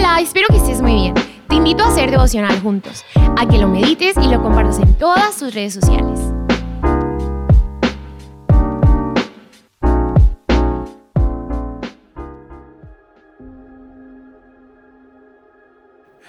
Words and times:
Hola, 0.00 0.18
espero 0.22 0.46
que 0.48 0.56
estés 0.56 0.80
muy 0.80 0.94
bien. 0.94 1.14
Te 1.46 1.56
invito 1.56 1.84
a 1.84 1.88
hacer 1.88 2.10
devocional 2.10 2.58
juntos, 2.62 3.04
a 3.36 3.46
que 3.46 3.58
lo 3.58 3.68
medites 3.68 4.16
y 4.16 4.28
lo 4.28 4.42
compartas 4.42 4.78
en 4.78 4.94
todas 4.94 5.36
tus 5.36 5.52
redes 5.52 5.74
sociales. 5.74 6.18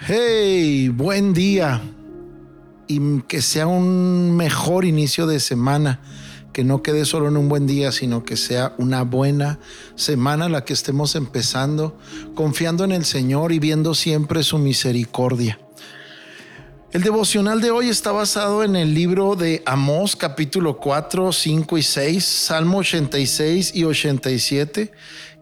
Hey, 0.00 0.90
buen 0.90 1.32
día 1.32 1.80
y 2.86 3.22
que 3.22 3.40
sea 3.40 3.66
un 3.66 4.36
mejor 4.36 4.84
inicio 4.84 5.26
de 5.26 5.40
semana 5.40 5.98
que 6.52 6.64
no 6.64 6.82
quede 6.82 7.04
solo 7.04 7.28
en 7.28 7.36
un 7.36 7.48
buen 7.48 7.66
día, 7.66 7.92
sino 7.92 8.24
que 8.24 8.36
sea 8.36 8.74
una 8.78 9.02
buena 9.02 9.58
semana 9.96 10.48
la 10.48 10.64
que 10.64 10.72
estemos 10.72 11.14
empezando, 11.14 11.98
confiando 12.34 12.84
en 12.84 12.92
el 12.92 13.04
Señor 13.04 13.52
y 13.52 13.58
viendo 13.58 13.94
siempre 13.94 14.42
su 14.42 14.58
misericordia. 14.58 15.58
El 16.92 17.02
devocional 17.02 17.62
de 17.62 17.70
hoy 17.70 17.88
está 17.88 18.12
basado 18.12 18.62
en 18.64 18.76
el 18.76 18.92
libro 18.92 19.34
de 19.34 19.62
Amós 19.64 20.14
capítulo 20.14 20.76
4, 20.76 21.32
5 21.32 21.78
y 21.78 21.82
6, 21.82 22.22
Salmo 22.22 22.78
86 22.78 23.72
y 23.74 23.84
87 23.84 24.92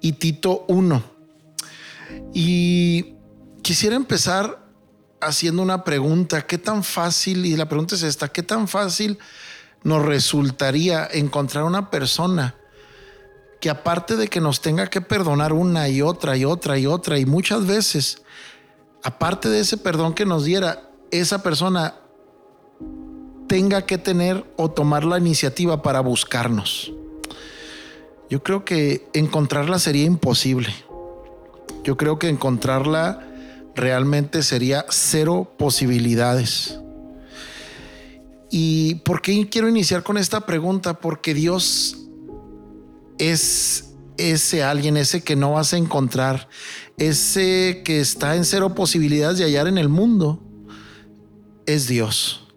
y 0.01 0.13
Tito 0.13 0.65
1. 0.69 1.03
Y 2.33 3.15
quisiera 3.63 3.97
empezar 3.97 4.65
haciendo 5.21 5.63
una 5.63 5.83
pregunta, 5.83 6.47
¿qué 6.47 6.57
tan 6.57 6.85
fácil, 6.85 7.45
y 7.45 7.57
la 7.57 7.69
pregunta 7.69 7.97
es 7.97 8.05
esta, 8.05 8.29
¿qué 8.29 8.45
tan 8.45 8.69
fácil 8.69 9.19
nos 9.83 10.05
resultaría 10.05 11.09
encontrar 11.11 11.65
una 11.65 11.91
persona 11.91 12.55
que 13.61 13.71
aparte 13.71 14.17
de 14.17 14.29
que 14.29 14.41
nos 14.41 14.61
tenga 14.61 14.87
que 14.89 15.01
perdonar 15.01 15.53
una 15.53 15.89
y 15.89 16.03
otra 16.03 16.37
y 16.37 16.45
otra 16.45 16.79
y 16.79 16.87
otra 16.87 17.19
y 17.19 17.27
muchas 17.27 17.67
veces, 17.67 18.23
aparte 19.03 19.49
de 19.49 19.61
ese 19.61 19.77
perdón 19.77 20.15
que 20.15 20.25
nos 20.25 20.45
diera, 20.45 20.91
esa 21.11 21.43
persona 21.43 21.95
tenga 23.49 23.85
que 23.85 23.99
tener 23.99 24.45
o 24.57 24.71
tomar 24.71 25.05
la 25.05 25.19
iniciativa 25.19 25.83
para 25.83 26.01
buscarnos. 26.01 26.93
Yo 28.31 28.43
creo 28.43 28.65
que 28.65 29.09
encontrarla 29.13 29.79
sería 29.79 30.05
imposible. 30.05 30.73
Yo 31.83 31.97
creo 31.97 32.19
que 32.19 32.29
encontrarla 32.29 33.27
realmente 33.75 34.43
sería 34.43 34.87
cero 34.89 35.53
posibilidades. 35.59 36.79
¿Y 38.51 38.97
por 38.97 39.23
qué 39.23 39.49
quiero 39.49 39.69
iniciar 39.69 40.03
con 40.03 40.19
esta 40.19 40.45
pregunta? 40.45 40.99
Porque 40.99 41.35
Dios 41.35 41.97
es 43.19 43.95
ese 44.17 44.63
alguien, 44.63 44.97
ese 44.97 45.23
que 45.23 45.37
no 45.37 45.53
vas 45.53 45.73
a 45.73 45.77
encontrar, 45.77 46.49
ese 46.99 47.83
que 47.85 48.01
está 48.01 48.35
en 48.35 48.45
cero 48.45 48.75
posibilidades 48.75 49.39
de 49.39 49.45
hallar 49.45 49.69
en 49.69 49.79
el 49.79 49.89
mundo, 49.89 50.43
es 51.67 51.87
Dios. 51.87 52.49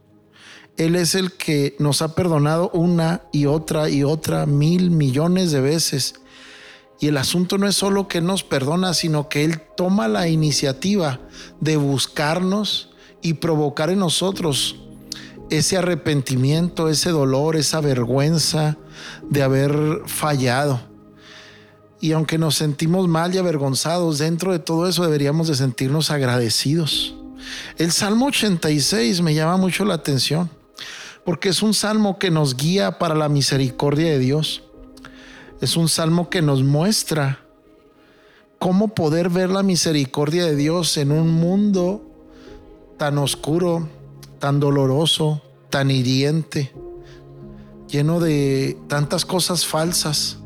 Él 0.78 0.96
es 0.96 1.14
el 1.14 1.34
que 1.34 1.76
nos 1.78 2.02
ha 2.02 2.16
perdonado 2.16 2.72
una 2.74 3.22
y 3.32 3.46
otra 3.46 3.90
y 3.90 4.04
otra 4.04 4.48
mil 4.48 4.90
millones 4.90 5.52
de 5.52 5.62
veces. 5.62 6.16
Y 7.00 7.08
el 7.08 7.18
asunto 7.18 7.60
no 7.60 7.68
es 7.68 7.76
solo 7.76 8.08
que 8.08 8.22
nos 8.22 8.44
perdona, 8.44 8.96
sino 8.96 9.30
que 9.30 9.44
Él 9.44 9.62
toma 9.78 10.08
la 10.08 10.28
iniciativa 10.28 11.20
de 11.60 11.78
buscarnos 11.78 12.90
y 13.22 13.34
provocar 13.36 13.92
en 13.92 14.00
nosotros 14.00 14.78
ese 15.50 15.78
arrepentimiento, 15.78 16.90
ese 16.90 17.12
dolor, 17.12 17.56
esa 17.56 17.82
vergüenza 17.82 18.78
de 19.30 19.44
haber 19.44 20.02
fallado. 20.06 20.82
Y 22.00 22.12
aunque 22.12 22.38
nos 22.38 22.56
sentimos 22.56 23.08
mal 23.08 23.34
y 23.34 23.38
avergonzados, 23.38 24.18
dentro 24.18 24.52
de 24.52 24.60
todo 24.60 24.88
eso 24.88 25.04
deberíamos 25.04 25.48
de 25.48 25.56
sentirnos 25.56 26.12
agradecidos. 26.12 27.16
El 27.78 27.92
Salmo 27.92 28.28
86 28.28 29.22
me 29.22 29.34
llama 29.34 29.58
mucho 29.58 29.86
la 29.86 29.94
atención, 29.94 30.50
porque 31.24 31.50
es 31.50 31.62
un 31.62 31.74
salmo 31.74 32.20
que 32.20 32.32
nos 32.32 32.58
guía 32.58 33.00
para 33.00 33.16
la 33.16 33.30
misericordia 33.30 34.10
de 34.10 34.20
Dios. 34.20 34.64
Es 35.62 35.78
un 35.78 35.88
salmo 35.88 36.30
que 36.30 36.42
nos 36.42 36.64
muestra 36.64 37.40
cómo 38.60 38.90
poder 38.90 39.30
ver 39.30 39.50
la 39.50 39.64
misericordia 39.64 40.46
de 40.46 40.56
Dios 40.56 40.98
en 40.98 41.12
un 41.12 41.30
mundo 41.32 42.02
tan 42.98 43.18
oscuro, 43.18 43.88
tan 44.44 44.60
doloroso, 44.60 45.42
tan 45.70 45.90
hiriente, 45.90 46.74
lleno 47.88 48.20
de 48.20 48.78
tantas 48.90 49.26
cosas 49.26 49.66
falsas. 49.66 50.40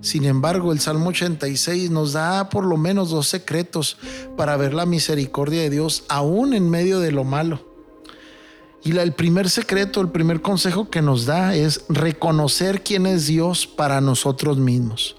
Sin 0.00 0.24
embargo, 0.24 0.72
el 0.72 0.80
Salmo 0.80 1.10
86 1.10 1.92
nos 1.92 2.14
da 2.14 2.48
por 2.48 2.64
lo 2.64 2.76
menos 2.76 3.10
dos 3.10 3.28
secretos 3.28 3.98
para 4.36 4.56
ver 4.56 4.74
la 4.74 4.84
misericordia 4.84 5.62
de 5.62 5.70
Dios 5.70 6.02
aún 6.08 6.54
en 6.54 6.68
medio 6.68 6.98
de 6.98 7.12
lo 7.12 7.22
malo. 7.22 7.64
Y 8.82 8.98
el 8.98 9.12
primer 9.12 9.48
secreto, 9.48 10.00
el 10.00 10.08
primer 10.08 10.42
consejo 10.42 10.90
que 10.90 11.00
nos 11.00 11.24
da 11.24 11.54
es 11.54 11.84
reconocer 11.88 12.82
quién 12.82 13.06
es 13.06 13.28
Dios 13.28 13.68
para 13.68 14.00
nosotros 14.00 14.58
mismos. 14.58 15.14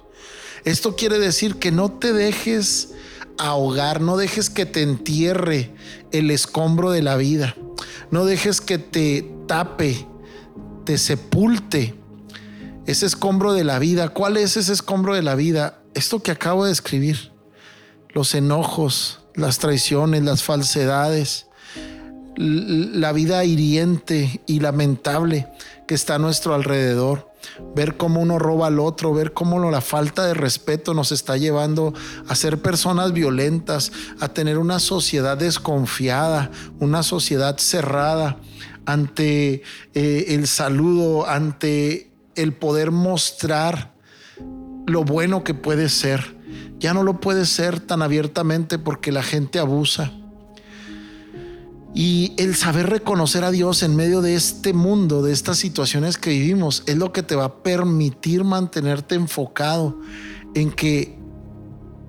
Esto 0.66 0.98
quiere 0.98 1.18
decir 1.18 1.60
que 1.60 1.72
no 1.72 1.94
te 1.94 2.12
dejes 2.12 2.94
ahogar, 3.38 4.02
no 4.02 4.18
dejes 4.18 4.50
que 4.50 4.66
te 4.66 4.82
entierre 4.82 5.74
el 6.12 6.30
escombro 6.30 6.92
de 6.92 7.04
la 7.04 7.16
vida. 7.16 7.56
No 8.10 8.26
dejes 8.26 8.62
que 8.62 8.78
te 8.78 9.30
tape, 9.48 10.08
te 10.86 10.98
sepulte 10.98 11.96
ese 12.86 13.06
escombro 13.06 13.54
de 13.54 13.64
la 13.64 13.80
vida. 13.80 14.10
¿Cuál 14.10 14.38
es 14.38 14.58
ese 14.58 14.74
escombro 14.74 15.16
de 15.16 15.22
la 15.22 15.36
vida? 15.36 15.80
Esto 15.94 16.22
que 16.22 16.32
acabo 16.32 16.66
de 16.66 16.72
escribir. 16.72 17.32
Los 18.10 18.36
enojos, 18.36 19.22
las 19.36 19.60
traiciones, 19.60 20.24
las 20.24 20.44
falsedades, 20.44 21.48
la 22.36 23.12
vida 23.14 23.44
hiriente 23.46 24.42
y 24.46 24.60
lamentable 24.60 25.48
que 25.88 25.96
está 25.96 26.16
a 26.16 26.20
nuestro 26.20 26.54
alrededor 26.54 27.31
ver 27.76 27.98
cómo 27.98 28.22
uno 28.22 28.40
roba 28.40 28.68
al 28.68 28.80
otro, 28.80 29.14
ver 29.14 29.34
cómo 29.34 29.70
la 29.72 29.82
falta 29.82 30.26
de 30.26 30.34
respeto 30.34 30.94
nos 30.94 31.12
está 31.12 31.38
llevando 31.38 31.94
a 32.28 32.36
ser 32.36 32.62
personas 32.62 33.14
violentas, 33.14 33.92
a 34.20 34.30
tener 34.30 34.58
una 34.58 34.80
sociedad 34.80 35.38
desconfiada, 35.38 36.52
una 36.80 37.04
sociedad 37.04 37.58
cerrada 37.58 38.38
ante 38.86 39.64
eh, 39.94 40.26
el 40.30 40.48
saludo, 40.48 41.28
ante 41.28 42.12
el 42.36 42.54
poder 42.54 42.92
mostrar 42.92 43.94
lo 44.88 45.04
bueno 45.04 45.44
que 45.44 45.54
puede 45.54 45.90
ser. 45.90 46.40
Ya 46.80 46.94
no 46.94 47.04
lo 47.04 47.20
puede 47.20 47.46
ser 47.46 47.80
tan 47.80 48.02
abiertamente 48.02 48.80
porque 48.80 49.12
la 49.12 49.24
gente 49.24 49.60
abusa. 49.60 50.12
Y 51.94 52.34
el 52.38 52.56
saber 52.56 52.90
reconocer 52.90 53.44
a 53.44 53.52
Dios 53.52 53.84
en 53.84 53.96
medio 53.96 54.22
de 54.22 54.36
este 54.36 54.74
mundo, 54.74 55.22
de 55.22 55.34
estas 55.34 55.58
situaciones 55.58 56.18
que 56.18 56.30
vivimos, 56.30 56.84
es 56.86 56.96
lo 56.96 57.12
que 57.12 57.22
te 57.22 57.36
va 57.36 57.46
a 57.46 57.56
permitir 57.64 58.44
mantenerte 58.46 59.16
enfocado 59.16 60.00
en 60.56 60.72
que 60.72 61.18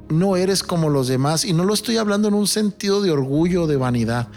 no 0.08 0.36
eres 0.36 0.62
como 0.62 0.88
los 0.88 1.08
demás. 1.08 1.44
Y 1.44 1.52
no 1.52 1.64
lo 1.64 1.74
estoy 1.74 1.96
hablando 1.96 2.28
en 2.28 2.34
un 2.34 2.46
sentido 2.46 3.02
de 3.02 3.10
orgullo, 3.10 3.66
de 3.66 3.76
vanidad. 3.76 4.28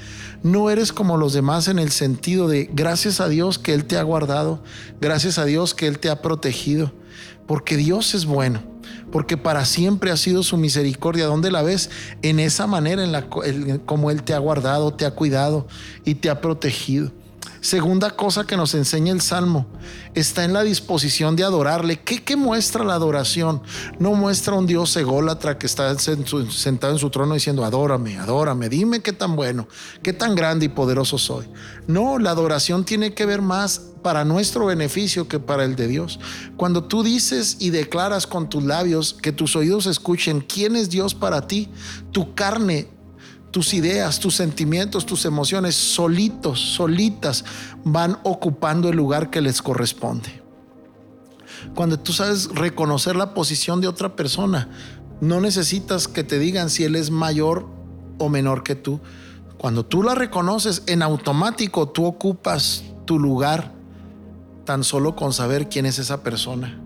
No 0.42 0.72
eres 0.72 0.92
como 0.92 1.18
los 1.18 1.34
demás 1.34 1.68
en 1.68 1.78
el 1.78 1.92
sentido 1.92 2.48
de 2.48 2.70
gracias 2.74 3.20
a 3.20 3.28
Dios 3.28 3.60
que 3.60 3.74
Él 3.74 3.86
te 3.86 3.98
ha 3.98 4.04
guardado, 4.04 4.64
gracias 5.00 5.38
a 5.38 5.46
Dios 5.46 5.76
que 5.76 5.88
Él 5.88 6.00
te 6.00 6.10
ha 6.10 6.22
protegido, 6.22 6.92
porque 7.46 7.78
Dios 7.78 8.16
es 8.16 8.26
bueno 8.26 8.75
porque 9.12 9.38
para 9.38 9.66
siempre 9.66 10.12
ha 10.12 10.18
sido 10.18 10.44
su 10.44 10.58
misericordia. 10.58 11.26
¿Dónde 11.26 11.52
la 11.52 11.62
ves? 11.62 11.90
En 12.22 12.40
esa 12.40 12.68
manera 12.68 13.04
en 13.04 13.12
la 13.12 13.30
como 13.86 14.12
Él 14.12 14.24
te 14.24 14.34
ha 14.34 14.40
guardado, 14.40 14.94
te 14.94 15.06
ha 15.06 15.12
cuidado 15.12 15.68
y 16.04 16.16
te 16.16 16.30
ha 16.30 16.42
protegido. 16.42 17.12
Segunda 17.66 18.12
cosa 18.12 18.46
que 18.46 18.58
nos 18.58 18.76
enseña 18.76 19.12
el 19.12 19.22
Salmo, 19.22 19.66
está 20.14 20.44
en 20.44 20.54
la 20.54 20.62
disposición 20.62 21.36
de 21.36 21.44
adorarle. 21.44 22.00
¿Qué, 22.00 22.36
muestra 22.36 22.84
la 22.84 22.94
adoración? 22.94 23.64
No 23.98 24.14
muestra 24.14 24.54
un 24.54 24.68
Dios 24.68 24.96
ególatra 24.96 25.58
que 25.58 25.66
está 25.66 25.98
sentado 25.98 26.94
en 26.94 27.00
su 27.00 27.10
trono 27.10 27.34
diciendo, 27.34 27.66
adórame, 27.66 28.20
adórame, 28.20 28.70
dime 28.70 29.00
qué 29.00 29.14
tan 29.14 29.36
bueno, 29.36 29.68
qué 30.04 30.14
tan 30.14 30.36
grande 30.36 30.68
y 30.68 30.70
poderoso 30.70 31.18
soy. 31.18 31.48
No, 31.88 32.20
la 32.20 32.30
adoración 32.30 32.86
tiene 32.86 33.16
que 33.16 33.26
ver 33.26 33.42
más 33.42 33.80
para 34.04 34.26
nuestro 34.26 34.68
beneficio 34.68 35.28
que 35.28 35.40
para 35.40 35.64
el 35.64 35.76
de 35.76 35.88
Dios. 35.88 36.20
Cuando 36.58 36.84
tú 36.84 37.02
dices 37.02 37.58
y 37.60 37.72
declaras 37.72 38.28
con 38.28 38.48
tus 38.48 38.64
labios 38.64 39.16
que 39.20 39.32
tus 39.32 39.56
oídos 39.56 39.88
escuchen 39.88 40.42
quién 40.42 40.76
es 40.76 40.92
Dios 40.92 41.16
para 41.16 41.48
ti, 41.48 41.72
tu 42.12 42.36
carne 42.36 42.90
tus 43.56 43.74
ideas, 43.74 44.20
tus 44.20 44.36
sentimientos, 44.36 45.06
tus 45.06 45.24
emociones 45.24 45.76
solitos, 45.76 46.60
solitas 46.60 47.46
van 47.86 48.20
ocupando 48.24 48.90
el 48.90 48.98
lugar 48.98 49.30
que 49.30 49.40
les 49.40 49.62
corresponde. 49.62 50.44
Cuando 51.74 51.98
tú 51.98 52.12
sabes 52.12 52.50
reconocer 52.50 53.16
la 53.16 53.34
posición 53.34 53.80
de 53.80 53.88
otra 53.88 54.18
persona, 54.18 54.68
no 55.22 55.40
necesitas 55.40 56.10
que 56.10 56.26
te 56.26 56.38
digan 56.38 56.70
si 56.70 56.84
él 56.84 56.98
es 56.98 57.12
mayor 57.12 57.66
o 58.18 58.28
menor 58.28 58.62
que 58.62 58.76
tú. 58.76 59.00
Cuando 59.58 59.86
tú 59.86 60.04
la 60.04 60.16
reconoces, 60.16 60.84
en 60.88 61.02
automático 61.02 61.88
tú 61.88 62.04
ocupas 62.04 62.84
tu 63.06 63.20
lugar 63.20 63.72
tan 64.66 64.84
solo 64.84 65.16
con 65.16 65.32
saber 65.32 65.70
quién 65.70 65.86
es 65.86 65.98
esa 65.98 66.24
persona. 66.24 66.78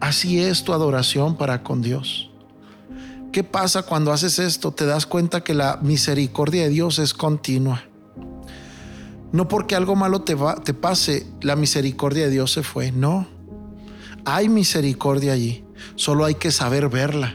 Así 0.00 0.40
es 0.40 0.64
tu 0.64 0.72
adoración 0.72 1.36
para 1.36 1.62
con 1.62 1.82
Dios 1.82 2.30
¿Qué 3.36 3.44
pasa 3.44 3.82
cuando 3.82 4.12
haces 4.12 4.38
esto? 4.38 4.72
Te 4.72 4.86
das 4.86 5.04
cuenta 5.04 5.44
que 5.44 5.52
la 5.52 5.78
misericordia 5.82 6.62
de 6.62 6.70
Dios 6.70 6.98
es 6.98 7.12
continua. 7.12 7.84
No 9.30 9.46
porque 9.46 9.76
algo 9.76 9.94
malo 9.94 10.22
te, 10.22 10.34
pase, 10.72 11.26
la 11.42 11.54
misericordia 11.54 12.24
de 12.24 12.30
Dios 12.30 12.52
se 12.52 12.62
fue. 12.62 12.92
No. 12.92 13.28
Hay 14.24 14.48
misericordia 14.48 15.34
allí. 15.34 15.66
Solo 15.96 16.24
hay 16.24 16.36
que 16.36 16.50
saber 16.50 16.88
verla. 16.88 17.34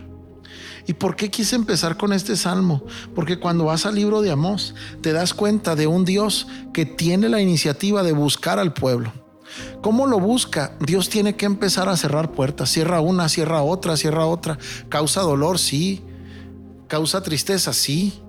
¿Y 0.87 0.93
por 0.93 1.15
qué 1.15 1.29
quise 1.29 1.55
empezar 1.55 1.97
con 1.97 2.13
este 2.13 2.35
salmo? 2.35 2.83
Porque 3.13 3.37
cuando 3.37 3.65
vas 3.65 3.85
al 3.85 3.93
libro 3.93 4.23
de 4.23 4.31
Amós, 4.31 4.73
te 5.01 5.13
das 5.13 5.35
cuenta 5.35 5.75
de 5.75 5.85
un 5.85 6.03
Dios 6.03 6.47
que 6.73 6.87
tiene 6.87 7.29
la 7.29 7.41
iniciativa 7.41 8.01
de 8.01 8.13
buscar 8.13 8.57
al 8.57 8.73
pueblo. 8.73 9.13
¿Cómo 9.81 10.07
lo 10.07 10.19
busca? 10.19 10.75
Dios 10.79 11.09
tiene 11.09 11.35
que 11.35 11.45
empezar 11.45 11.89
a 11.89 11.97
cerrar 11.97 12.31
puertas. 12.31 12.69
Cierra 12.69 13.01
una, 13.01 13.29
cierra 13.29 13.61
otra, 13.61 13.97
cierra 13.97 14.25
otra. 14.25 14.57
Causa 14.89 15.21
dolor, 15.21 15.59
sí. 15.59 16.01
Causa 16.87 17.21
tristeza, 17.23 17.73
sí. 17.73 18.21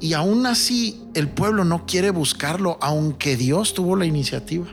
Y 0.00 0.14
aún 0.14 0.46
así 0.46 1.02
el 1.14 1.28
pueblo 1.28 1.64
no 1.64 1.84
quiere 1.86 2.10
buscarlo, 2.10 2.78
aunque 2.80 3.36
Dios 3.36 3.74
tuvo 3.74 3.96
la 3.96 4.06
iniciativa. 4.06 4.66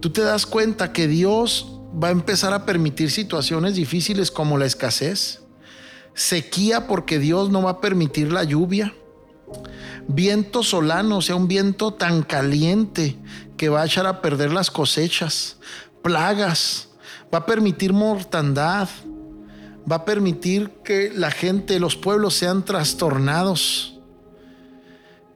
Tú 0.00 0.10
te 0.10 0.22
das 0.22 0.46
cuenta 0.46 0.92
que 0.92 1.06
Dios 1.06 1.78
va 2.02 2.08
a 2.08 2.12
empezar 2.12 2.52
a 2.52 2.66
permitir 2.66 3.10
situaciones 3.10 3.76
difíciles 3.76 4.32
como 4.32 4.58
la 4.58 4.66
escasez, 4.66 5.42
sequía 6.14 6.88
porque 6.88 7.20
Dios 7.20 7.50
no 7.50 7.62
va 7.62 7.70
a 7.70 7.80
permitir 7.80 8.32
la 8.32 8.42
lluvia, 8.42 8.94
viento 10.08 10.62
solano, 10.62 11.18
o 11.18 11.22
sea, 11.22 11.36
un 11.36 11.46
viento 11.46 11.94
tan 11.94 12.22
caliente 12.22 13.16
que 13.62 13.68
va 13.68 13.82
a 13.82 13.86
echar 13.86 14.08
a 14.08 14.20
perder 14.20 14.52
las 14.52 14.72
cosechas, 14.72 15.56
plagas, 16.02 16.88
va 17.32 17.38
a 17.38 17.46
permitir 17.46 17.92
mortandad, 17.92 18.88
va 19.88 19.96
a 19.98 20.04
permitir 20.04 20.68
que 20.82 21.12
la 21.14 21.30
gente, 21.30 21.78
los 21.78 21.94
pueblos 21.94 22.34
sean 22.34 22.64
trastornados. 22.64 24.00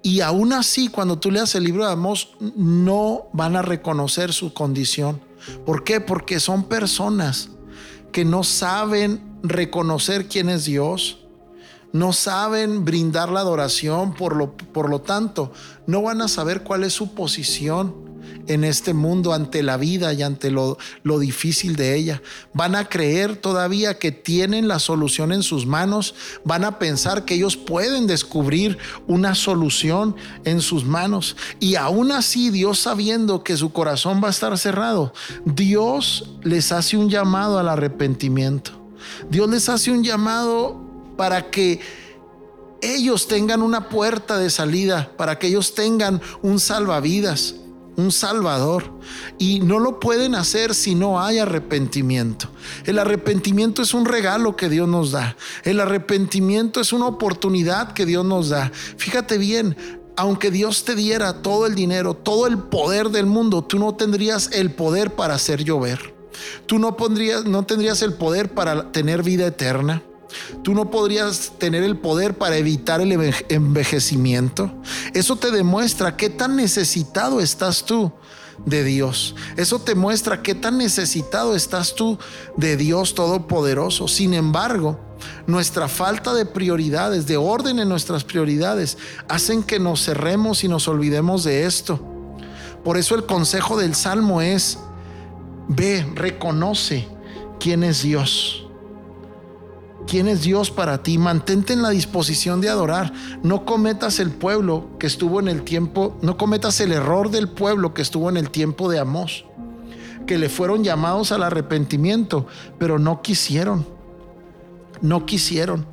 Y 0.02 0.22
aún 0.22 0.52
así, 0.52 0.88
cuando 0.88 1.20
tú 1.20 1.30
leas 1.30 1.54
el 1.54 1.62
libro 1.62 1.86
de 1.86 1.92
Amós, 1.92 2.30
no 2.40 3.28
van 3.32 3.54
a 3.54 3.62
reconocer 3.62 4.32
su 4.32 4.52
condición. 4.52 5.20
¿Por 5.64 5.84
qué? 5.84 6.00
Porque 6.00 6.40
son 6.40 6.64
personas 6.64 7.50
que 8.10 8.24
no 8.24 8.42
saben 8.42 9.38
reconocer 9.44 10.26
quién 10.26 10.48
es 10.48 10.64
Dios, 10.64 11.18
no 11.92 12.12
saben 12.12 12.84
brindar 12.84 13.28
la 13.28 13.38
adoración, 13.38 14.14
por 14.14 14.34
lo, 14.34 14.56
por 14.56 14.90
lo 14.90 15.00
tanto, 15.00 15.52
no 15.86 16.02
van 16.02 16.22
a 16.22 16.26
saber 16.26 16.64
cuál 16.64 16.82
es 16.82 16.92
su 16.92 17.14
posición 17.14 18.04
en 18.48 18.64
este 18.64 18.94
mundo 18.94 19.32
ante 19.32 19.62
la 19.62 19.76
vida 19.76 20.12
y 20.12 20.22
ante 20.22 20.50
lo, 20.50 20.78
lo, 21.02 21.18
difícil 21.18 21.76
de 21.76 21.94
ella. 21.96 22.22
Van 22.52 22.74
a 22.74 22.88
creer 22.88 23.36
todavía 23.36 23.98
que 23.98 24.12
tienen 24.12 24.68
la 24.68 24.78
solución 24.78 25.32
en 25.32 25.42
sus 25.42 25.66
manos. 25.66 26.14
Van 26.44 26.64
a 26.64 26.78
pensar 26.78 27.24
que 27.24 27.34
ellos 27.34 27.56
pueden 27.56 28.06
descubrir 28.06 28.78
una 29.06 29.34
solución 29.34 30.16
en 30.44 30.60
sus 30.60 30.84
manos. 30.84 31.36
Y 31.60 31.76
aún 31.76 32.12
así, 32.12 32.50
Dios 32.50 32.78
sabiendo 32.78 33.42
que 33.42 33.56
su 33.56 33.72
corazón 33.72 34.20
va 34.22 34.28
a 34.28 34.30
estar 34.30 34.56
cerrado, 34.58 35.12
Dios 35.44 36.30
les 36.42 36.72
hace 36.72 36.96
un 36.96 37.08
llamado 37.08 37.58
al 37.58 37.68
arrepentimiento. 37.68 38.72
Dios 39.30 39.48
les 39.48 39.68
hace 39.68 39.90
un 39.90 40.02
llamado 40.02 40.80
para 41.16 41.50
que 41.50 41.80
ellos 42.82 43.26
tengan 43.26 43.62
una 43.62 43.88
puerta 43.88 44.38
de 44.38 44.50
salida, 44.50 45.10
para 45.16 45.38
que 45.38 45.48
ellos 45.48 45.74
tengan 45.74 46.20
un 46.42 46.60
salvavidas 46.60 47.56
un 47.96 48.12
Salvador. 48.12 48.92
Y 49.38 49.60
no 49.60 49.78
lo 49.78 50.00
pueden 50.00 50.34
hacer 50.34 50.74
si 50.74 50.94
no 50.94 51.20
hay 51.20 51.38
arrepentimiento. 51.38 52.48
El 52.84 52.98
arrepentimiento 52.98 53.82
es 53.82 53.94
un 53.94 54.04
regalo 54.04 54.56
que 54.56 54.68
Dios 54.68 54.88
nos 54.88 55.12
da. 55.12 55.36
El 55.64 55.80
arrepentimiento 55.80 56.80
es 56.80 56.92
una 56.92 57.06
oportunidad 57.06 57.92
que 57.92 58.06
Dios 58.06 58.24
nos 58.24 58.50
da. 58.50 58.70
Fíjate 58.96 59.38
bien, 59.38 59.76
aunque 60.16 60.50
Dios 60.50 60.84
te 60.84 60.94
diera 60.94 61.42
todo 61.42 61.66
el 61.66 61.74
dinero, 61.74 62.14
todo 62.14 62.46
el 62.46 62.58
poder 62.58 63.10
del 63.10 63.26
mundo, 63.26 63.62
tú 63.62 63.78
no 63.78 63.94
tendrías 63.94 64.50
el 64.52 64.70
poder 64.70 65.14
para 65.14 65.34
hacer 65.34 65.62
llover. 65.64 66.14
Tú 66.66 66.78
no, 66.78 66.96
pondrías, 66.96 67.44
no 67.44 67.64
tendrías 67.64 68.02
el 68.02 68.14
poder 68.14 68.52
para 68.52 68.92
tener 68.92 69.22
vida 69.22 69.46
eterna. 69.46 70.02
Tú 70.62 70.74
no 70.74 70.90
podrías 70.90 71.52
tener 71.58 71.82
el 71.82 71.96
poder 71.96 72.36
para 72.36 72.56
evitar 72.56 73.00
el 73.00 73.12
envejecimiento. 73.48 74.72
Eso 75.16 75.36
te 75.36 75.50
demuestra 75.50 76.14
qué 76.14 76.28
tan 76.28 76.56
necesitado 76.56 77.40
estás 77.40 77.86
tú 77.86 78.12
de 78.66 78.84
Dios. 78.84 79.34
Eso 79.56 79.78
te 79.78 79.94
muestra 79.94 80.42
qué 80.42 80.54
tan 80.54 80.76
necesitado 80.76 81.56
estás 81.56 81.94
tú 81.94 82.18
de 82.58 82.76
Dios 82.76 83.14
Todopoderoso. 83.14 84.08
Sin 84.08 84.34
embargo, 84.34 85.00
nuestra 85.46 85.88
falta 85.88 86.34
de 86.34 86.44
prioridades, 86.44 87.26
de 87.26 87.38
orden 87.38 87.78
en 87.78 87.88
nuestras 87.88 88.24
prioridades, 88.24 88.98
hacen 89.26 89.62
que 89.62 89.78
nos 89.78 90.04
cerremos 90.04 90.64
y 90.64 90.68
nos 90.68 90.86
olvidemos 90.86 91.44
de 91.44 91.64
esto. 91.64 91.98
Por 92.84 92.98
eso 92.98 93.14
el 93.14 93.24
consejo 93.24 93.78
del 93.78 93.94
Salmo 93.94 94.42
es, 94.42 94.78
ve, 95.66 96.06
reconoce 96.14 97.08
quién 97.58 97.84
es 97.84 98.02
Dios 98.02 98.65
quién 100.06 100.28
es 100.28 100.42
Dios 100.42 100.70
para 100.70 101.02
ti. 101.02 101.18
Mantente 101.18 101.72
en 101.72 101.82
la 101.82 101.90
disposición 101.90 102.60
de 102.60 102.68
adorar. 102.68 103.12
No 103.42 103.64
cometas 103.64 104.18
el 104.20 104.30
pueblo 104.30 104.90
que 104.98 105.06
estuvo 105.06 105.40
en 105.40 105.48
el 105.48 105.62
tiempo, 105.62 106.16
no 106.22 106.36
cometas 106.36 106.80
el 106.80 106.92
error 106.92 107.30
del 107.30 107.48
pueblo 107.48 107.94
que 107.94 108.02
estuvo 108.02 108.28
en 108.30 108.36
el 108.36 108.50
tiempo 108.50 108.90
de 108.90 108.98
Amós, 108.98 109.44
que 110.26 110.38
le 110.38 110.48
fueron 110.48 110.84
llamados 110.84 111.32
al 111.32 111.42
arrepentimiento, 111.42 112.46
pero 112.78 112.98
no 112.98 113.22
quisieron. 113.22 113.86
No 115.02 115.26
quisieron. 115.26 115.86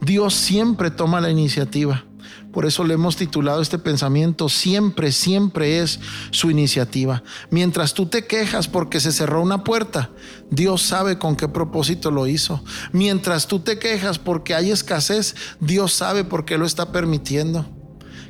Dios 0.00 0.34
siempre 0.34 0.90
toma 0.90 1.20
la 1.20 1.30
iniciativa. 1.30 2.07
Por 2.52 2.66
eso 2.66 2.84
le 2.84 2.94
hemos 2.94 3.16
titulado 3.16 3.60
este 3.60 3.78
pensamiento, 3.78 4.48
siempre, 4.48 5.12
siempre 5.12 5.80
es 5.80 6.00
su 6.30 6.50
iniciativa. 6.50 7.22
Mientras 7.50 7.94
tú 7.94 8.06
te 8.06 8.26
quejas 8.26 8.68
porque 8.68 9.00
se 9.00 9.12
cerró 9.12 9.42
una 9.42 9.64
puerta, 9.64 10.10
Dios 10.50 10.82
sabe 10.82 11.18
con 11.18 11.36
qué 11.36 11.48
propósito 11.48 12.10
lo 12.10 12.26
hizo. 12.26 12.64
Mientras 12.92 13.46
tú 13.46 13.60
te 13.60 13.78
quejas 13.78 14.18
porque 14.18 14.54
hay 14.54 14.70
escasez, 14.70 15.34
Dios 15.60 15.92
sabe 15.92 16.24
por 16.24 16.44
qué 16.44 16.58
lo 16.58 16.66
está 16.66 16.90
permitiendo. 16.90 17.68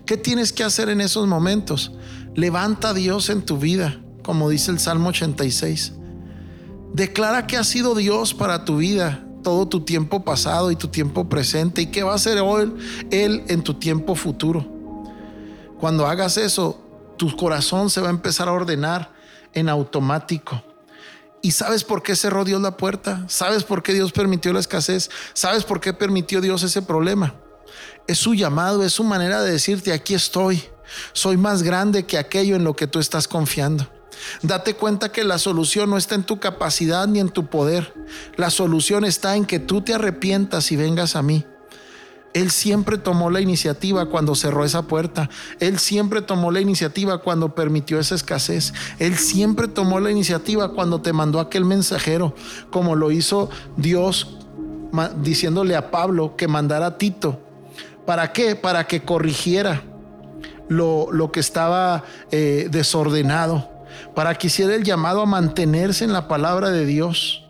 ¿Qué 0.04 0.16
tienes 0.16 0.52
que 0.52 0.64
hacer 0.64 0.88
en 0.88 1.00
esos 1.00 1.26
momentos? 1.26 1.92
Levanta 2.34 2.90
a 2.90 2.94
Dios 2.94 3.30
en 3.30 3.42
tu 3.42 3.58
vida, 3.58 4.00
como 4.22 4.48
dice 4.48 4.70
el 4.70 4.78
Salmo 4.78 5.10
86. 5.10 5.92
Declara 6.92 7.46
que 7.46 7.56
ha 7.56 7.64
sido 7.64 7.94
Dios 7.94 8.34
para 8.34 8.64
tu 8.64 8.78
vida 8.78 9.27
todo 9.42 9.66
tu 9.66 9.84
tiempo 9.84 10.24
pasado 10.24 10.70
y 10.70 10.76
tu 10.76 10.88
tiempo 10.88 11.28
presente 11.28 11.82
y 11.82 11.86
qué 11.86 12.02
va 12.02 12.12
a 12.12 12.16
hacer 12.16 12.38
hoy 12.40 12.72
Él 13.10 13.44
en 13.48 13.62
tu 13.62 13.74
tiempo 13.74 14.14
futuro. 14.14 14.66
Cuando 15.78 16.06
hagas 16.06 16.36
eso, 16.36 16.80
tu 17.16 17.34
corazón 17.36 17.90
se 17.90 18.00
va 18.00 18.08
a 18.08 18.10
empezar 18.10 18.48
a 18.48 18.52
ordenar 18.52 19.12
en 19.54 19.68
automático. 19.68 20.62
¿Y 21.40 21.52
sabes 21.52 21.84
por 21.84 22.02
qué 22.02 22.16
cerró 22.16 22.44
Dios 22.44 22.60
la 22.60 22.76
puerta? 22.76 23.24
¿Sabes 23.28 23.62
por 23.62 23.82
qué 23.82 23.94
Dios 23.94 24.12
permitió 24.12 24.52
la 24.52 24.60
escasez? 24.60 25.10
¿Sabes 25.34 25.64
por 25.64 25.80
qué 25.80 25.92
permitió 25.92 26.40
Dios 26.40 26.62
ese 26.62 26.82
problema? 26.82 27.34
Es 28.06 28.18
su 28.18 28.34
llamado, 28.34 28.82
es 28.82 28.92
su 28.92 29.04
manera 29.04 29.42
de 29.42 29.52
decirte, 29.52 29.92
aquí 29.92 30.14
estoy. 30.14 30.62
Soy 31.12 31.36
más 31.36 31.62
grande 31.62 32.06
que 32.06 32.18
aquello 32.18 32.56
en 32.56 32.64
lo 32.64 32.74
que 32.74 32.86
tú 32.86 32.98
estás 32.98 33.28
confiando. 33.28 33.88
Date 34.42 34.74
cuenta 34.74 35.12
que 35.12 35.24
la 35.24 35.38
solución 35.38 35.90
no 35.90 35.96
está 35.96 36.14
en 36.14 36.24
tu 36.24 36.40
capacidad 36.40 37.06
ni 37.06 37.20
en 37.20 37.28
tu 37.28 37.46
poder. 37.46 37.94
La 38.36 38.50
solución 38.50 39.04
está 39.04 39.36
en 39.36 39.44
que 39.44 39.58
tú 39.58 39.82
te 39.82 39.94
arrepientas 39.94 40.70
y 40.72 40.76
vengas 40.76 41.16
a 41.16 41.22
mí. 41.22 41.44
Él 42.34 42.50
siempre 42.50 42.98
tomó 42.98 43.30
la 43.30 43.40
iniciativa 43.40 44.06
cuando 44.06 44.34
cerró 44.34 44.64
esa 44.64 44.82
puerta. 44.82 45.30
Él 45.60 45.78
siempre 45.78 46.22
tomó 46.22 46.50
la 46.50 46.60
iniciativa 46.60 47.18
cuando 47.18 47.54
permitió 47.54 47.98
esa 47.98 48.14
escasez. 48.14 48.74
Él 48.98 49.16
siempre 49.16 49.66
tomó 49.66 49.98
la 49.98 50.10
iniciativa 50.10 50.72
cuando 50.72 51.00
te 51.00 51.12
mandó 51.12 51.40
aquel 51.40 51.64
mensajero, 51.64 52.34
como 52.70 52.96
lo 52.96 53.10
hizo 53.10 53.50
Dios 53.76 54.36
diciéndole 55.22 55.76
a 55.76 55.90
Pablo 55.90 56.36
que 56.36 56.48
mandara 56.48 56.86
a 56.86 56.98
Tito. 56.98 57.40
¿Para 58.06 58.32
qué? 58.32 58.56
Para 58.56 58.86
que 58.86 59.02
corrigiera 59.02 59.82
lo, 60.68 61.30
que 61.32 61.40
estaba 61.40 62.04
eh, 62.30 62.68
desordenado 62.70 63.77
para 64.14 64.34
que 64.34 64.48
hiciera 64.48 64.74
el 64.74 64.84
llamado 64.84 65.22
a 65.22 65.26
mantenerse 65.26 66.04
en 66.04 66.12
la 66.12 66.28
palabra 66.28 66.70
de 66.70 66.86
Dios. 66.86 67.44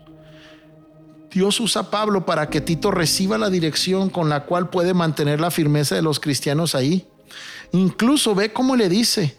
Dios 1.31 1.59
usa 1.59 1.83
a 1.83 1.91
Pablo 1.91 2.25
para 2.25 2.49
que 2.49 2.61
Tito 2.61 2.91
reciba 2.91 3.37
la 3.37 3.49
dirección 3.49 4.09
con 4.09 4.29
la 4.29 4.45
cual 4.45 4.69
puede 4.69 4.93
mantener 4.93 5.39
la 5.39 5.51
firmeza 5.51 5.95
de 5.95 6.01
los 6.01 6.19
cristianos 6.19 6.73
ahí. 6.73 7.07
Incluso 7.71 8.33
ve 8.33 8.51
cómo 8.51 8.75
le 8.75 8.89
dice, 8.89 9.37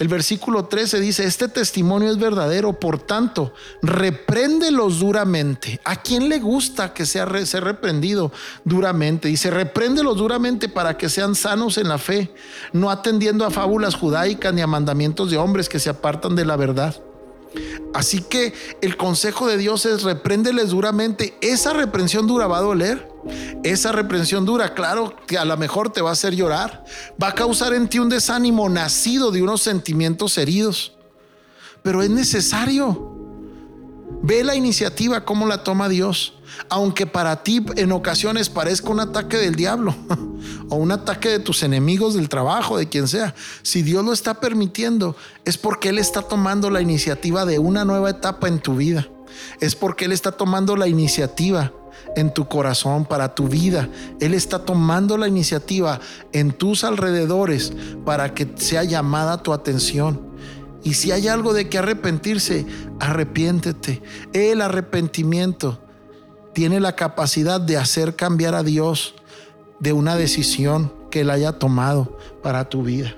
el 0.00 0.08
versículo 0.08 0.64
13 0.64 0.98
dice, 0.98 1.26
este 1.26 1.46
testimonio 1.46 2.10
es 2.10 2.16
verdadero, 2.16 2.72
por 2.72 2.98
tanto, 2.98 3.52
repréndelos 3.82 4.98
duramente. 4.98 5.78
¿A 5.84 5.96
quién 5.96 6.30
le 6.30 6.38
gusta 6.38 6.94
que 6.94 7.04
sea 7.04 7.26
reprendido 7.26 8.32
duramente? 8.64 9.28
Dice, 9.28 9.50
repréndelos 9.50 10.16
duramente 10.16 10.70
para 10.70 10.96
que 10.96 11.10
sean 11.10 11.34
sanos 11.34 11.76
en 11.76 11.88
la 11.88 11.98
fe, 11.98 12.32
no 12.72 12.90
atendiendo 12.90 13.44
a 13.44 13.50
fábulas 13.50 13.94
judaicas 13.94 14.54
ni 14.54 14.62
a 14.62 14.66
mandamientos 14.66 15.30
de 15.30 15.36
hombres 15.36 15.68
que 15.68 15.78
se 15.78 15.90
apartan 15.90 16.34
de 16.34 16.46
la 16.46 16.56
verdad. 16.56 16.96
Así 17.94 18.20
que 18.22 18.52
el 18.80 18.96
consejo 18.96 19.46
de 19.46 19.56
Dios 19.56 19.84
es 19.86 20.02
repréndeles 20.02 20.70
duramente. 20.70 21.34
Esa 21.40 21.72
reprensión 21.72 22.26
dura 22.26 22.46
va 22.46 22.58
a 22.58 22.62
doler. 22.62 23.08
Esa 23.64 23.92
reprensión 23.92 24.46
dura, 24.46 24.74
claro 24.74 25.14
que 25.26 25.36
a 25.36 25.44
lo 25.44 25.56
mejor 25.56 25.92
te 25.92 26.00
va 26.00 26.10
a 26.10 26.12
hacer 26.12 26.34
llorar. 26.34 26.84
Va 27.22 27.28
a 27.28 27.34
causar 27.34 27.74
en 27.74 27.88
ti 27.88 27.98
un 27.98 28.08
desánimo 28.08 28.68
nacido 28.68 29.30
de 29.30 29.42
unos 29.42 29.62
sentimientos 29.62 30.38
heridos. 30.38 30.92
Pero 31.82 32.02
es 32.02 32.10
necesario. 32.10 33.09
Ve 34.22 34.44
la 34.44 34.54
iniciativa, 34.54 35.24
cómo 35.24 35.46
la 35.46 35.64
toma 35.64 35.88
Dios. 35.88 36.34
Aunque 36.68 37.06
para 37.06 37.42
ti 37.42 37.64
en 37.76 37.92
ocasiones 37.92 38.50
parezca 38.50 38.90
un 38.90 39.00
ataque 39.00 39.36
del 39.36 39.54
diablo 39.54 39.94
o 40.68 40.76
un 40.76 40.92
ataque 40.92 41.28
de 41.28 41.38
tus 41.38 41.62
enemigos 41.62 42.14
del 42.14 42.28
trabajo, 42.28 42.76
de 42.76 42.88
quien 42.88 43.08
sea, 43.08 43.34
si 43.62 43.82
Dios 43.82 44.04
lo 44.04 44.12
está 44.12 44.34
permitiendo, 44.40 45.16
es 45.44 45.56
porque 45.56 45.88
Él 45.88 45.98
está 45.98 46.22
tomando 46.22 46.70
la 46.70 46.80
iniciativa 46.80 47.44
de 47.46 47.58
una 47.58 47.84
nueva 47.84 48.10
etapa 48.10 48.48
en 48.48 48.58
tu 48.58 48.76
vida. 48.76 49.08
Es 49.60 49.74
porque 49.74 50.04
Él 50.04 50.12
está 50.12 50.32
tomando 50.32 50.76
la 50.76 50.88
iniciativa 50.88 51.72
en 52.16 52.32
tu 52.32 52.46
corazón, 52.48 53.04
para 53.04 53.34
tu 53.34 53.48
vida. 53.48 53.88
Él 54.20 54.34
está 54.34 54.64
tomando 54.64 55.16
la 55.16 55.28
iniciativa 55.28 56.00
en 56.32 56.52
tus 56.52 56.84
alrededores 56.84 57.72
para 58.04 58.34
que 58.34 58.48
sea 58.56 58.84
llamada 58.84 59.42
tu 59.42 59.52
atención. 59.52 60.29
Y 60.82 60.94
si 60.94 61.12
hay 61.12 61.28
algo 61.28 61.52
de 61.52 61.68
que 61.68 61.78
arrepentirse, 61.78 62.66
arrepiéntete. 62.98 64.02
El 64.32 64.62
arrepentimiento 64.62 65.78
tiene 66.52 66.80
la 66.80 66.96
capacidad 66.96 67.60
de 67.60 67.76
hacer 67.76 68.16
cambiar 68.16 68.54
a 68.54 68.62
Dios 68.62 69.14
de 69.78 69.92
una 69.92 70.16
decisión 70.16 70.92
que 71.10 71.20
Él 71.20 71.30
haya 71.30 71.52
tomado 71.52 72.18
para 72.42 72.68
tu 72.68 72.82
vida. 72.82 73.14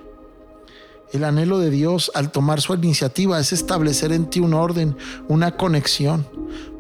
El 1.13 1.25
anhelo 1.25 1.59
de 1.59 1.71
Dios 1.71 2.11
al 2.15 2.33
tomar 2.33 2.61
su 2.63 2.73
iniciativa 2.75 3.39
es 3.39 3.53
establecer 3.53 4.13
en 4.13 4.31
ti 4.31 4.41
un 4.41 4.55
orden, 4.55 4.97
una 5.29 5.57
conexión. 5.57 6.27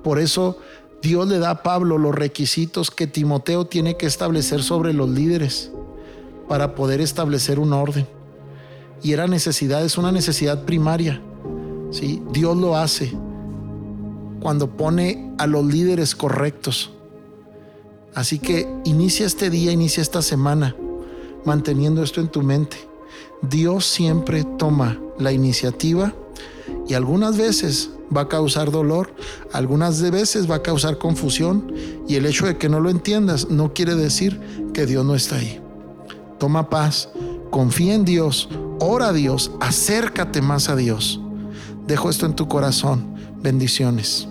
Por 0.03 0.19
eso 0.19 0.59
Dios 1.03 1.29
le 1.29 1.39
da 1.39 1.51
a 1.51 1.62
Pablo 1.62 1.99
los 1.99 2.15
requisitos 2.15 2.91
que 2.91 3.07
Timoteo 3.07 3.67
tiene 3.67 3.97
que 3.97 4.07
establecer 4.07 4.62
sobre 4.62 4.95
los 4.95 5.11
líderes 5.11 5.71
para 6.49 6.75
poder 6.75 7.01
establecer 7.01 7.59
un 7.59 7.73
orden. 7.73 8.07
Y 9.02 9.12
era 9.12 9.26
necesidad, 9.26 9.85
es 9.85 9.99
una 9.99 10.12
necesidad 10.12 10.64
primaria. 10.64 11.21
¿sí? 11.90 12.23
Dios 12.32 12.56
lo 12.56 12.76
hace 12.76 13.12
cuando 14.40 14.76
pone 14.76 15.32
a 15.38 15.47
los 15.47 15.64
líderes 15.64 16.14
correctos. 16.14 16.90
Así 18.14 18.38
que 18.38 18.68
inicia 18.85 19.26
este 19.26 19.50
día, 19.50 19.73
inicia 19.73 20.02
esta 20.02 20.23
semana 20.23 20.76
manteniendo 21.44 22.02
esto 22.02 22.21
en 22.21 22.28
tu 22.28 22.42
mente. 22.42 22.76
Dios 23.42 23.87
siempre 23.87 24.44
toma 24.59 25.00
la 25.18 25.32
iniciativa 25.32 26.14
y 26.87 26.94
algunas 26.94 27.37
veces 27.37 27.90
va 28.14 28.23
a 28.23 28.28
causar 28.28 28.71
dolor, 28.71 29.14
algunas 29.52 30.02
veces 30.11 30.50
va 30.50 30.56
a 30.56 30.62
causar 30.62 30.99
confusión 30.99 31.73
y 32.06 32.16
el 32.16 32.26
hecho 32.26 32.47
de 32.47 32.59
que 32.59 32.68
no 32.68 32.80
lo 32.80 32.90
entiendas 32.90 33.49
no 33.49 33.73
quiere 33.73 33.94
decir 33.94 34.40
que 34.75 34.87
Dios 34.87 35.04
no 35.04 35.14
está 35.14 35.37
ahí. 35.37 35.61
Toma 36.38 36.68
paz, 36.68 37.09
confía 37.50 37.94
en 37.94 38.04
Dios, 38.04 38.49
ora 38.83 39.09
a 39.09 39.12
Dios, 39.12 39.53
acércate 39.61 40.43
más 40.43 40.69
a 40.69 40.77
Dios. 40.77 41.21
Dejo 41.87 42.11
esto 42.11 42.27
en 42.27 42.35
tu 42.35 42.49
corazón. 42.49 43.15
Bendiciones. 43.37 44.29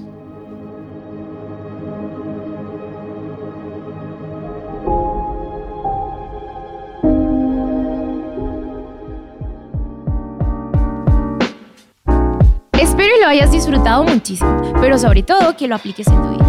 Espero 12.74 13.16
y 13.18 13.22
lo 13.22 13.28
hayas 13.28 13.52
disfrutado 13.52 14.04
muchísimo, 14.04 14.74
pero 14.82 14.98
sobre 14.98 15.24
todo 15.24 15.56
que 15.56 15.68
lo 15.68 15.76
apliques 15.76 16.08
en 16.08 16.22
tu 16.22 16.30
vida. 16.30 16.41